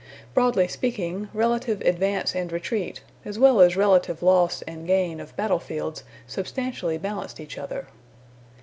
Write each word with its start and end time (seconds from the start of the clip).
Broadly 0.33 0.67
speaking, 0.67 1.29
relative 1.31 1.79
advance 1.81 2.35
and 2.35 2.51
retreat, 2.51 3.03
as 3.23 3.37
well 3.37 3.61
as 3.61 3.77
relative 3.77 4.23
loss 4.23 4.63
and 4.63 4.87
gain 4.87 5.19
of 5.19 5.35
battle 5.35 5.59
fields 5.59 6.03
substantially 6.25 6.97
balanced 6.97 7.39
each 7.39 7.55
other. 7.55 7.85